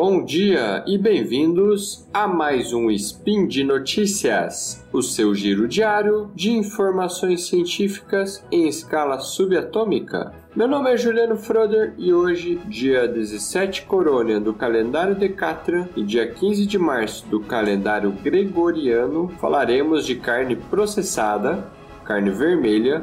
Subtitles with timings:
[0.00, 6.52] bom dia e bem-vindos a mais um Spin de Notícias, o seu giro diário de
[6.52, 10.32] informações científicas em escala subatômica.
[10.54, 16.32] Meu nome é Juliano Froder e hoje, dia 17 Corônia do calendário Decatran e dia
[16.32, 21.66] 15 de março do calendário Gregoriano, falaremos de carne processada,
[22.04, 23.02] carne vermelha,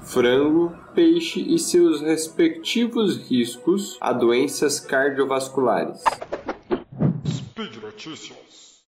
[0.00, 6.02] frango, peixe e seus respectivos riscos a doenças cardiovasculares.
[7.60, 8.86] Speed Notícias.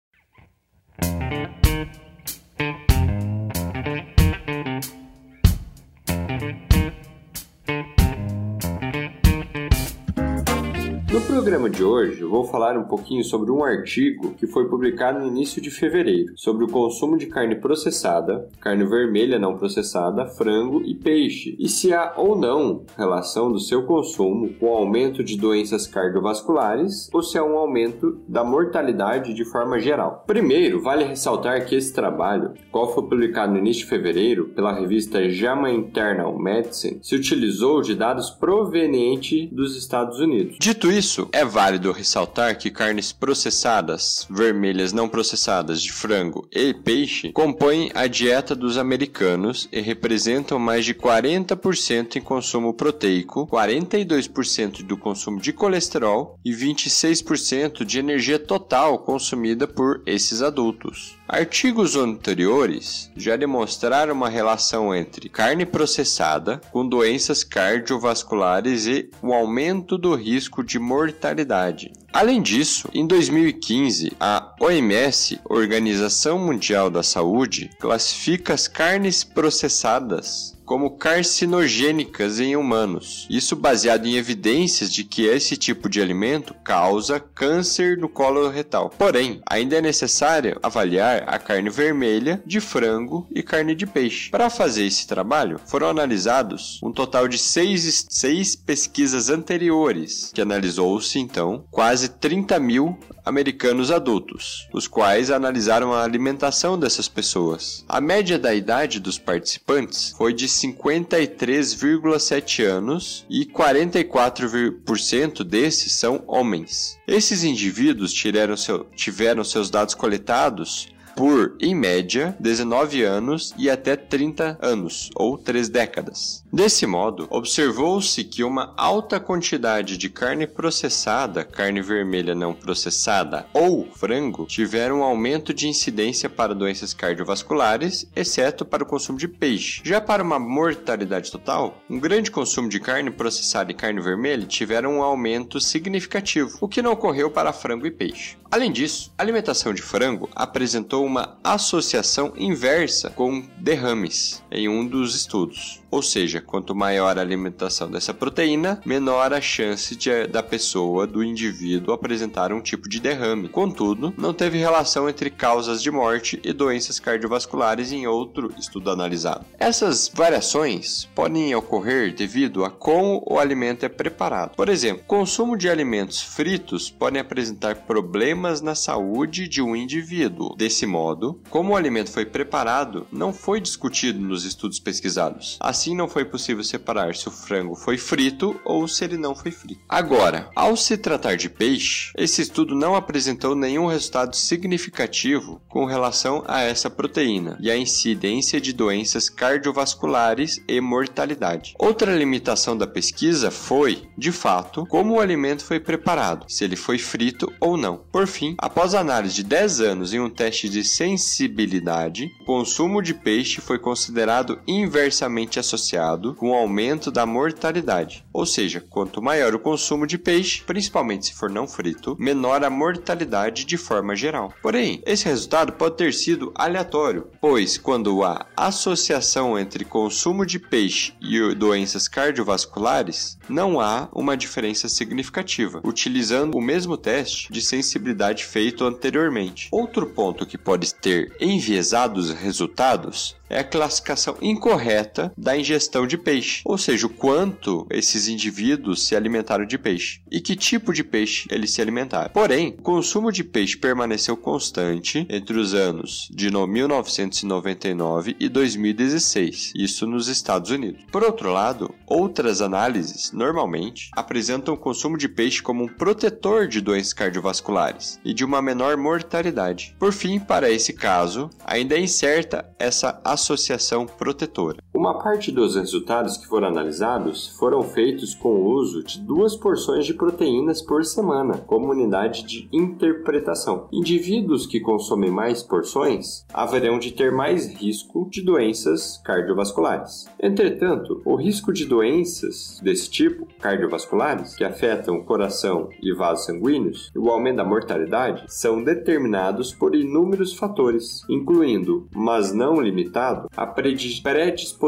[11.39, 15.63] Programa de hoje, vou falar um pouquinho sobre um artigo que foi publicado no início
[15.63, 21.57] de fevereiro sobre o consumo de carne processada, carne vermelha não processada, frango e peixe,
[21.57, 27.09] e se há ou não relação do seu consumo com o aumento de doenças cardiovasculares
[27.13, 30.25] ou se há um aumento da mortalidade de forma geral.
[30.27, 35.31] Primeiro, vale ressaltar que esse trabalho, qual foi publicado no início de fevereiro pela revista
[35.31, 40.57] JAMA Internal Medicine, se utilizou de dados provenientes dos Estados Unidos.
[40.61, 47.33] Dito isso, é válido ressaltar que carnes processadas, vermelhas não processadas de frango e peixe
[47.33, 54.97] compõem a dieta dos americanos e representam mais de 40% em consumo proteico, 42% do
[54.97, 61.18] consumo de colesterol e 26% de energia total consumida por esses adultos.
[61.29, 69.99] Artigos anteriores já demonstraram uma relação entre carne processada com doenças cardiovasculares e o aumento
[69.99, 71.93] do risco de mortalidade.
[72.13, 80.91] Além disso, em 2015, a OMS, Organização Mundial da Saúde, classifica as carnes processadas como
[80.91, 83.27] carcinogênicas em humanos.
[83.31, 88.91] Isso baseado em evidências de que esse tipo de alimento causa câncer do colo retal.
[88.91, 94.29] Porém, ainda é necessário avaliar a carne vermelha, de frango e carne de peixe.
[94.29, 101.19] Para fazer esse trabalho, foram analisados um total de seis, seis pesquisas anteriores, que analisou-se
[101.19, 107.83] então quase 30 mil americanos adultos, os quais analisaram a alimentação dessas pessoas.
[107.89, 116.99] A média da idade dos participantes foi de 53,7 anos e 44% desses são homens.
[117.09, 123.97] Esses indivíduos tiveram, seu, tiveram seus dados coletados por, em média, 19 anos e até
[123.97, 126.45] 30 anos, ou 3 décadas.
[126.53, 133.89] Desse modo, observou-se que uma alta quantidade de carne processada, carne vermelha não processada ou
[133.91, 139.81] frango tiveram um aumento de incidência para doenças cardiovasculares, exceto para o consumo de peixe.
[139.83, 144.99] Já para uma mortalidade total, um grande consumo de carne processada e carne vermelha tiveram
[144.99, 148.37] um aumento significativo, o que não ocorreu para frango e peixe.
[148.51, 155.15] Além disso, a alimentação de frango apresentou uma associação inversa com derrames em um dos
[155.15, 155.83] estudos.
[155.91, 161.23] Ou seja, quanto maior a alimentação dessa proteína, menor a chance de, da pessoa, do
[161.23, 163.49] indivíduo, apresentar um tipo de derrame.
[163.49, 169.45] Contudo, não teve relação entre causas de morte e doenças cardiovasculares em outro estudo analisado.
[169.59, 174.57] Essas variações podem ocorrer devido a como o alimento é preparado.
[174.57, 180.55] Por exemplo, consumo de alimentos fritos podem apresentar problemas na saúde de um indivíduo.
[180.57, 185.59] Desse modo, como o alimento foi preparado, não foi discutido nos estudos pesquisados.
[185.61, 189.51] Assim, não foi possível separar se o frango foi frito ou se ele não foi
[189.51, 189.81] frito.
[189.89, 196.45] Agora, ao se tratar de peixe, esse estudo não apresentou nenhum resultado significativo com relação
[196.47, 201.75] a essa proteína e a incidência de doenças cardiovasculares e mortalidade.
[201.79, 206.99] Outra limitação da pesquisa foi, de fato, como o alimento foi preparado, se ele foi
[206.99, 207.99] frito ou não.
[208.13, 213.15] Por fim, após análise de 10 anos em um teste de sensibilidade, o consumo de
[213.15, 218.25] peixe foi considerado inversamente associado com o aumento da mortalidade.
[218.33, 222.71] Ou seja, quanto maior o consumo de peixe, principalmente se for não frito, menor a
[222.71, 224.53] mortalidade de forma geral.
[224.63, 231.15] Porém, esse resultado pode ter sido aleatório, pois quando há associação entre consumo de peixe
[231.21, 238.85] e doenças cardiovasculares, não há uma diferença significativa, utilizando o mesmo teste de sensibilidade feito
[238.85, 239.69] anteriormente.
[239.71, 246.19] Outro ponto que pode ter enviesado os resultados é a classificação incorreta da ingestão de
[246.19, 251.03] peixe, ou seja, o quanto esses indivíduos se alimentaram de peixe e que tipo de
[251.03, 252.31] peixe eles se alimentaram.
[252.31, 260.07] Porém, o consumo de peixe permaneceu constante entre os anos de 1999 e 2016, isso
[260.07, 261.03] nos Estados Unidos.
[261.11, 266.81] Por outro lado, outras análises normalmente apresentam o consumo de peixe como um protetor de
[266.81, 269.95] doenças cardiovasculares e de uma menor mortalidade.
[269.99, 274.79] Por fim, para esse caso, ainda é incerta essa associação protetora.
[274.99, 280.05] Uma parte dos resultados que foram analisados foram feitos com o uso de duas porções
[280.05, 283.87] de proteínas por semana, como unidade de interpretação.
[283.93, 290.27] Indivíduos que consomem mais porções haverão de ter mais risco de doenças cardiovasculares.
[290.43, 297.09] Entretanto, o risco de doenças desse tipo, cardiovasculares, que afetam o coração e vasos sanguíneos,
[297.15, 303.65] e o aumento da mortalidade, são determinados por inúmeros fatores, incluindo, mas não limitado, a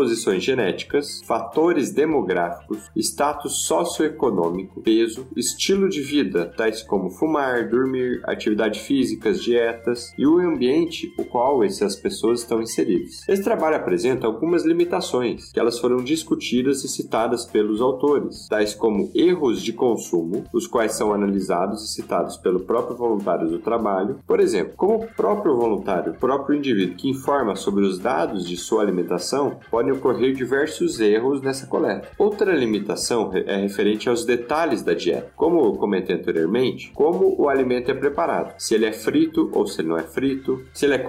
[0.00, 8.80] predisposições genéticas, fatores demográficos, status socioeconômico, peso, estilo de vida, tais como fumar, dormir, atividade
[8.80, 13.28] físicas, dietas e o ambiente o qual essas pessoas estão inseridas.
[13.28, 19.10] Esse trabalho apresenta algumas limitações, que elas foram discutidas e citadas pelos autores, tais como
[19.14, 24.20] erros de consumo, os quais são analisados e citados pelo próprio voluntário do trabalho.
[24.26, 28.56] Por exemplo, como o próprio voluntário, o próprio indivíduo que informa sobre os dados de
[28.56, 29.58] sua alimentação,
[29.90, 32.08] podem ocorrer diversos erros nessa coleta.
[32.18, 35.32] Outra limitação é referente aos detalhes da dieta.
[35.36, 39.88] Como comentei anteriormente, como o alimento é preparado, se ele é frito ou se ele
[39.88, 41.04] não é frito, se ele é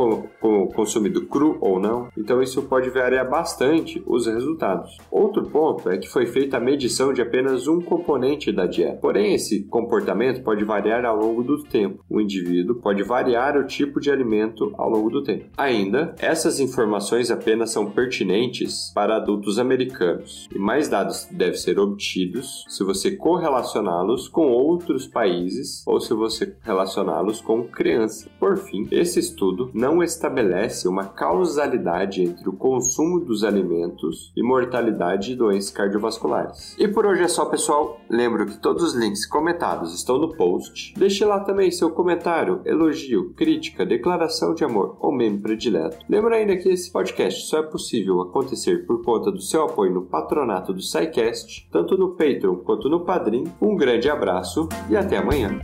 [0.73, 2.09] consumido cru ou não.
[2.17, 4.97] Então isso pode variar bastante os resultados.
[5.11, 8.97] Outro ponto é que foi feita a medição de apenas um componente da dieta.
[9.01, 12.03] Porém, esse comportamento pode variar ao longo do tempo.
[12.09, 15.45] O indivíduo pode variar o tipo de alimento ao longo do tempo.
[15.57, 22.65] Ainda, essas informações apenas são pertinentes para adultos americanos e mais dados devem ser obtidos
[22.67, 28.29] se você correlacioná-los com outros países ou se você relacioná-los com crianças.
[28.39, 35.29] Por fim, esse estudo não estabelece uma causalidade entre o consumo dos alimentos e mortalidade
[35.29, 36.75] de doenças cardiovasculares.
[36.77, 37.99] E por hoje é só, pessoal.
[38.09, 40.93] Lembro que todos os links comentados estão no post.
[40.97, 46.05] Deixe lá também seu comentário, elogio, crítica, declaração de amor ou meme predileto.
[46.07, 50.03] Lembra ainda que esse podcast só é possível acontecer por conta do seu apoio no
[50.03, 53.45] patronato do SciCast, tanto no Patreon quanto no Padrim.
[53.61, 55.59] Um grande abraço e até amanhã.